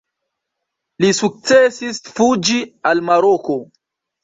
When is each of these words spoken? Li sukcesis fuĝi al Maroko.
Li 1.05 1.11
sukcesis 1.17 2.01
fuĝi 2.17 2.59
al 2.93 3.07
Maroko. 3.13 3.61